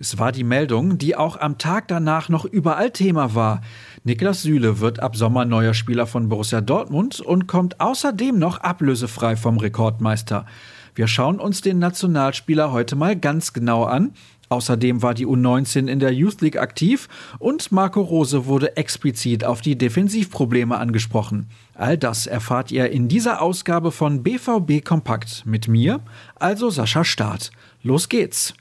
Es 0.00 0.16
war 0.16 0.30
die 0.30 0.44
Meldung, 0.44 0.96
die 0.96 1.16
auch 1.16 1.40
am 1.40 1.58
Tag 1.58 1.88
danach 1.88 2.28
noch 2.28 2.44
überall 2.44 2.92
Thema 2.92 3.34
war. 3.34 3.62
Niklas 4.04 4.42
Süle 4.42 4.78
wird 4.78 5.00
ab 5.00 5.16
Sommer 5.16 5.44
neuer 5.44 5.74
Spieler 5.74 6.06
von 6.06 6.28
Borussia 6.28 6.60
Dortmund 6.60 7.18
und 7.18 7.48
kommt 7.48 7.80
außerdem 7.80 8.38
noch 8.38 8.58
ablösefrei 8.58 9.34
vom 9.34 9.58
Rekordmeister. 9.58 10.46
Wir 10.94 11.08
schauen 11.08 11.40
uns 11.40 11.62
den 11.62 11.80
Nationalspieler 11.80 12.70
heute 12.70 12.94
mal 12.94 13.16
ganz 13.16 13.52
genau 13.52 13.86
an. 13.86 14.12
Außerdem 14.50 15.02
war 15.02 15.14
die 15.14 15.26
U19 15.26 15.88
in 15.88 15.98
der 15.98 16.14
Youth 16.14 16.42
League 16.42 16.60
aktiv 16.60 17.08
und 17.40 17.72
Marco 17.72 18.00
Rose 18.00 18.46
wurde 18.46 18.76
explizit 18.76 19.42
auf 19.42 19.62
die 19.62 19.76
Defensivprobleme 19.76 20.78
angesprochen. 20.78 21.50
All 21.74 21.98
das 21.98 22.28
erfahrt 22.28 22.70
ihr 22.70 22.88
in 22.92 23.08
dieser 23.08 23.42
Ausgabe 23.42 23.90
von 23.90 24.22
BVB 24.22 24.84
Kompakt 24.84 25.44
mit 25.44 25.66
mir, 25.66 25.98
also 26.36 26.70
Sascha 26.70 27.02
Staat. 27.02 27.50
Los 27.82 28.08
geht's! 28.08 28.54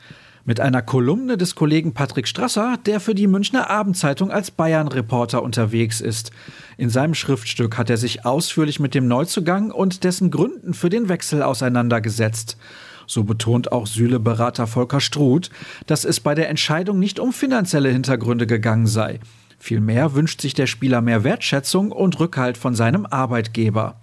Mit 0.48 0.62
einer 0.62 0.82
Kolumne 0.82 1.36
des 1.36 1.56
Kollegen 1.56 1.94
Patrick 1.94 2.26
Strasser, 2.26 2.78
der 2.86 3.02
für 3.02 3.14
die 3.14 3.28
Münchner 3.28 3.70
Abendzeitung 3.70 4.32
als 4.32 4.50
Bayern-Reporter 4.50 5.44
unterwegs 5.44 6.00
ist. 6.00 6.32
In 6.78 6.90
seinem 6.90 7.16
Schriftstück 7.16 7.78
hat 7.78 7.90
er 7.90 7.98
sich 7.98 8.26
ausführlich 8.26 8.80
mit 8.80 8.96
dem 8.96 9.10
Neuzugang 9.10 9.72
und 9.72 10.06
dessen 10.06 10.32
Gründen 10.32 10.74
für 10.74 10.88
den 10.88 11.10
Wechsel 11.10 11.44
auseinandergesetzt. 11.44 12.56
So 13.08 13.26
betont 13.26 13.74
auch 13.74 13.88
Süle-Berater 13.88 14.68
Volker 14.68 15.02
Struth, 15.02 15.50
dass 15.86 16.06
es 16.06 16.22
bei 16.22 16.34
der 16.34 16.48
Entscheidung 16.48 16.98
nicht 16.98 17.20
um 17.20 17.34
finanzielle 17.34 17.90
Hintergründe 17.90 18.48
gegangen 18.48 18.88
sei. 18.88 19.20
Vielmehr 19.60 20.16
wünscht 20.16 20.40
sich 20.40 20.54
der 20.54 20.68
Spieler 20.68 21.02
mehr 21.02 21.26
Wertschätzung 21.26 21.92
und 21.92 22.22
Rückhalt 22.22 22.58
von 22.58 22.74
seinem 22.74 23.06
Arbeitgeber. 23.06 24.00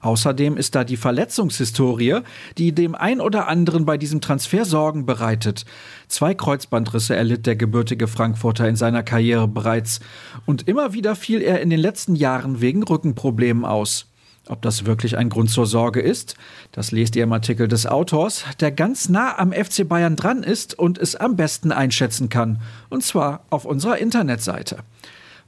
Außerdem 0.00 0.56
ist 0.56 0.74
da 0.74 0.84
die 0.84 0.96
Verletzungshistorie, 0.96 2.20
die 2.56 2.72
dem 2.72 2.94
ein 2.94 3.20
oder 3.20 3.48
anderen 3.48 3.84
bei 3.84 3.98
diesem 3.98 4.20
Transfer 4.20 4.64
Sorgen 4.64 5.06
bereitet. 5.06 5.64
Zwei 6.08 6.34
Kreuzbandrisse 6.34 7.16
erlitt 7.16 7.46
der 7.46 7.56
gebürtige 7.56 8.08
Frankfurter 8.08 8.68
in 8.68 8.76
seiner 8.76 9.02
Karriere 9.02 9.48
bereits 9.48 10.00
und 10.46 10.68
immer 10.68 10.92
wieder 10.92 11.16
fiel 11.16 11.42
er 11.42 11.60
in 11.60 11.70
den 11.70 11.80
letzten 11.80 12.14
Jahren 12.14 12.60
wegen 12.60 12.82
Rückenproblemen 12.82 13.64
aus. 13.64 14.06
Ob 14.48 14.62
das 14.62 14.86
wirklich 14.86 15.18
ein 15.18 15.28
Grund 15.28 15.50
zur 15.50 15.66
Sorge 15.66 16.00
ist, 16.00 16.34
das 16.72 16.90
lest 16.90 17.16
ihr 17.16 17.24
im 17.24 17.32
Artikel 17.32 17.68
des 17.68 17.86
Autors, 17.86 18.44
der 18.60 18.72
ganz 18.72 19.10
nah 19.10 19.38
am 19.38 19.52
FC 19.52 19.86
Bayern 19.86 20.16
dran 20.16 20.42
ist 20.42 20.78
und 20.78 20.96
es 20.96 21.16
am 21.16 21.36
besten 21.36 21.70
einschätzen 21.70 22.30
kann, 22.30 22.60
und 22.88 23.04
zwar 23.04 23.44
auf 23.50 23.66
unserer 23.66 23.98
Internetseite. 23.98 24.78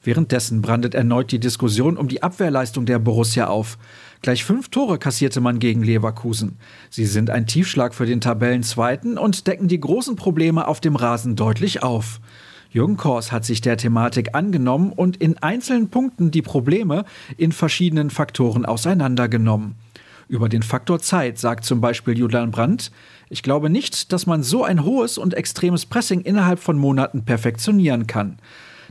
Währenddessen 0.03 0.63
brandet 0.63 0.95
erneut 0.95 1.31
die 1.31 1.41
Diskussion 1.41 1.97
um 1.97 2.09
die 2.09 2.23
Abwehrleistung 2.23 2.87
der 2.87 2.99
Borussia 2.99 3.49
auf. 3.49 3.77
Gleich 4.23 4.45
fünf 4.45 4.69
Tore 4.69 4.99
kassierte 4.99 5.41
man 5.41 5.59
gegen 5.59 5.83
Leverkusen. 5.83 6.57
Sie 6.89 7.07
sind 7.07 7.31
ein 7.31 7.47
Tiefschlag 7.47 7.95
für 7.95 8.07
den 8.07 8.21
Tabellenzweiten 8.21 9.19
und 9.19 9.47
decken 9.47 9.69
die 9.69 9.81
großen 9.81 10.17
Probleme 10.17 10.67
auf 10.67 10.81
dem 10.81 10.97
Rasen 10.97 11.37
deutlich 11.37 11.83
auf. 11.83 12.21
Jürgen 12.71 12.97
Kors 12.97 13.33
hat 13.33 13.45
sich 13.45 13.61
der 13.61 13.77
Thematik 13.77 14.35
angenommen 14.35 14.93
und 14.93 15.17
in 15.17 15.39
einzelnen 15.39 15.91
Punkten 15.91 16.31
die 16.31 16.43
Probleme 16.43 17.05
in 17.37 17.53
verschiedenen 17.53 18.11
Faktoren 18.11 18.65
auseinandergenommen. 18.65 19.75
Über 20.29 20.49
den 20.49 20.63
Faktor 20.63 21.01
Zeit 21.01 21.39
sagt 21.39 21.65
zum 21.65 21.81
Beispiel 21.81 22.17
Julian 22.17 22.53
Brandt, 22.53 22.93
ich 23.29 23.43
glaube 23.43 23.69
nicht, 23.69 24.13
dass 24.13 24.27
man 24.27 24.45
so 24.45 24.63
ein 24.63 24.85
hohes 24.85 25.19
und 25.19 25.35
extremes 25.35 25.87
Pressing 25.87 26.21
innerhalb 26.21 26.61
von 26.61 26.79
Monaten 26.79 27.25
perfektionieren 27.25 28.07
kann. 28.07 28.39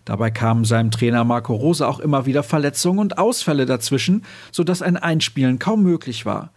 Dabei 0.09 0.31
kamen 0.31 0.65
seinem 0.65 0.89
Trainer 0.89 1.23
Marco 1.23 1.53
Rose 1.53 1.87
auch 1.87 1.99
immer 1.99 2.25
wieder 2.25 2.41
Verletzungen 2.41 2.97
und 2.97 3.19
Ausfälle 3.19 3.67
dazwischen, 3.67 4.23
sodass 4.51 4.81
ein 4.81 4.97
Einspielen 4.97 5.59
kaum 5.59 5.83
möglich 5.83 6.25
war. 6.25 6.49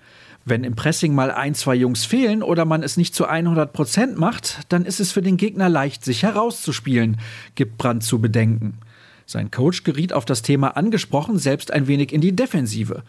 Wenn 0.47 0.65
im 0.65 0.75
Pressing 0.75 1.15
mal 1.15 1.31
ein, 1.31 1.55
zwei 1.55 1.75
Jungs 1.75 2.07
fehlen 2.07 2.43
oder 2.43 2.65
man 2.65 2.83
es 2.83 2.97
nicht 2.97 3.15
zu 3.15 3.27
100 3.27 3.75
Prozent 3.75 4.19
macht, 4.19 4.61
dann 4.71 4.87
ist 4.87 5.01
es 5.01 5.13
für 5.13 5.21
den 5.21 5.37
Gegner 5.37 5.69
leicht, 5.69 6.03
sich 6.03 6.23
herauszuspielen, 6.23 7.19
gibt 7.55 7.77
Brandt 7.77 8.05
zu 8.05 8.23
bedenken. 8.23 8.79
Sein 9.27 9.51
Coach 9.51 9.85
geriet 9.85 10.15
auf 10.15 10.25
das 10.25 10.41
Thema 10.41 10.69
angesprochen 10.79 11.37
selbst 11.37 11.75
ein 11.75 11.87
wenig 11.89 12.11
in 12.11 12.23
die 12.23 12.35
Defensive. 12.35 13.03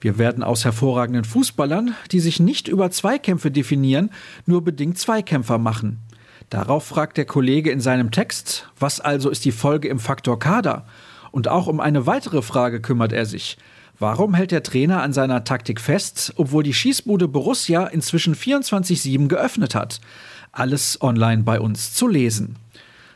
Wir 0.00 0.16
werden 0.16 0.44
aus 0.44 0.64
hervorragenden 0.64 1.24
Fußballern, 1.24 1.96
die 2.12 2.20
sich 2.20 2.38
nicht 2.38 2.68
über 2.68 2.92
Zweikämpfe 2.92 3.50
definieren, 3.50 4.10
nur 4.46 4.62
bedingt 4.62 4.96
Zweikämpfer 4.96 5.58
machen. 5.58 5.98
Darauf 6.50 6.84
fragt 6.84 7.18
der 7.18 7.26
Kollege 7.26 7.70
in 7.70 7.80
seinem 7.80 8.10
Text, 8.10 8.68
was 8.78 9.00
also 9.00 9.28
ist 9.28 9.44
die 9.44 9.52
Folge 9.52 9.88
im 9.88 9.98
Faktor 9.98 10.38
Kader? 10.38 10.86
Und 11.30 11.46
auch 11.46 11.66
um 11.66 11.78
eine 11.78 12.06
weitere 12.06 12.40
Frage 12.40 12.80
kümmert 12.80 13.12
er 13.12 13.26
sich. 13.26 13.58
Warum 13.98 14.32
hält 14.32 14.50
der 14.50 14.62
Trainer 14.62 15.02
an 15.02 15.12
seiner 15.12 15.44
Taktik 15.44 15.80
fest, 15.80 16.32
obwohl 16.36 16.62
die 16.62 16.72
Schießbude 16.72 17.28
Borussia 17.28 17.86
inzwischen 17.86 18.34
24-7 18.34 19.28
geöffnet 19.28 19.74
hat? 19.74 20.00
Alles 20.52 21.02
online 21.02 21.42
bei 21.42 21.60
uns 21.60 21.92
zu 21.92 22.08
lesen. 22.08 22.56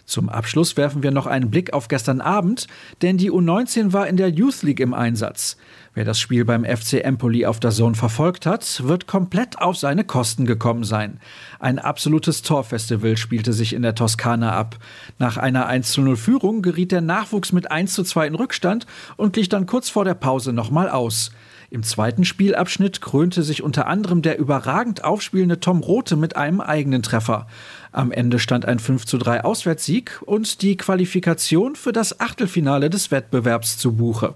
Zum 0.04 0.28
Abschluss 0.28 0.76
werfen 0.76 1.02
wir 1.02 1.10
noch 1.10 1.26
einen 1.26 1.50
Blick 1.50 1.72
auf 1.72 1.88
gestern 1.88 2.20
Abend, 2.20 2.66
denn 3.02 3.18
die 3.18 3.30
U19 3.30 3.92
war 3.92 4.08
in 4.08 4.16
der 4.16 4.28
Youth 4.28 4.62
League 4.62 4.80
im 4.80 4.94
Einsatz. 4.94 5.56
Wer 5.94 6.04
das 6.04 6.18
Spiel 6.18 6.44
beim 6.44 6.64
FC 6.64 7.04
Empoli 7.04 7.44
auf 7.44 7.60
der 7.60 7.70
Zone 7.70 7.94
verfolgt 7.94 8.46
hat, 8.46 8.82
wird 8.86 9.06
komplett 9.06 9.58
auf 9.60 9.76
seine 9.76 10.04
Kosten 10.04 10.46
gekommen 10.46 10.84
sein. 10.84 11.20
Ein 11.60 11.78
absolutes 11.78 12.42
Torfestival 12.42 13.16
spielte 13.16 13.52
sich 13.52 13.74
in 13.74 13.82
der 13.82 13.94
Toskana 13.94 14.52
ab. 14.52 14.78
Nach 15.18 15.36
einer 15.36 15.70
1-0 15.70 16.16
Führung 16.16 16.62
geriet 16.62 16.92
der 16.92 17.02
Nachwuchs 17.02 17.52
mit 17.52 17.70
1-2 17.70 18.26
in 18.26 18.34
Rückstand 18.34 18.86
und 19.16 19.34
glich 19.34 19.50
dann 19.50 19.66
kurz 19.66 19.90
vor 19.90 20.04
der 20.04 20.14
Pause 20.14 20.52
nochmal 20.52 20.88
aus. 20.88 21.30
Im 21.72 21.82
zweiten 21.82 22.26
Spielabschnitt 22.26 23.00
krönte 23.00 23.42
sich 23.42 23.62
unter 23.62 23.86
anderem 23.86 24.20
der 24.20 24.38
überragend 24.38 25.04
aufspielende 25.04 25.58
Tom 25.58 25.80
Rote 25.80 26.16
mit 26.16 26.36
einem 26.36 26.60
eigenen 26.60 27.02
Treffer. 27.02 27.46
Am 27.92 28.12
Ende 28.12 28.38
stand 28.38 28.66
ein 28.66 28.78
5 28.78 29.06
3 29.06 29.42
Auswärtssieg 29.42 30.20
und 30.26 30.60
die 30.60 30.76
Qualifikation 30.76 31.74
für 31.74 31.92
das 31.92 32.20
Achtelfinale 32.20 32.90
des 32.90 33.10
Wettbewerbs 33.10 33.78
zu 33.78 33.94
Buche. 33.94 34.34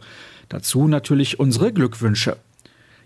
Dazu 0.49 0.89
natürlich 0.89 1.39
unsere 1.39 1.75
Glückwünsche. 1.75 2.39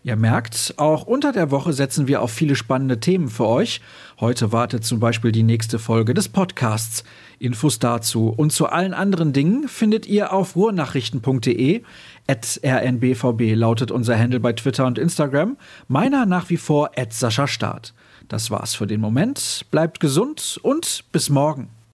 Ihr 0.03 0.17
merkt, 0.17 0.75
auch 0.79 1.03
unter 1.03 1.31
der 1.31 1.51
Woche 1.51 1.75
setzen 1.75 2.09
wir 2.09 2.23
auf 2.23 2.31
viele 2.33 2.57
spannende 2.57 3.01
Themen 3.01 3.29
für 3.29 3.47
euch. 3.47 3.83
Heute 4.19 4.51
wartet 4.51 4.83
zum 4.83 4.99
Beispiel 4.99 5.31
die 5.31 5.43
nächste 5.43 5.79
Folge 5.79 6.15
des 6.15 6.31
Podcasts. 6.31 7.05
Infos 7.39 7.79
dazu 7.79 8.33
und 8.35 8.51
zu 8.51 8.67
allen 8.67 8.95
anderen 8.95 9.35
Dingen 9.35 9.69
findet 9.69 10.07
ihr 10.07 10.33
auf 10.33 10.57
ruhrnachrichten.de. 10.57 11.83
At 12.27 12.61
rnbvb 12.65 13.55
lautet 13.55 13.91
unser 13.91 14.19
Handle 14.19 14.41
bei 14.41 14.55
Twitter 14.55 14.87
und 14.87 14.97
Instagram. 14.97 15.59
Meiner 15.87 16.25
nach 16.25 16.49
wie 16.49 16.57
vor 16.57 16.93
at 16.97 17.13
Sascha 17.13 17.47
Staat. 17.47 17.93
Das 18.29 18.51
war's 18.51 18.75
für 18.75 18.87
den 18.87 19.03
Moment. 19.03 19.67
Bleibt 19.71 20.01
gesund 20.01 20.59
und 20.63 21.05
bis 21.13 21.29
morgen. 21.29 21.69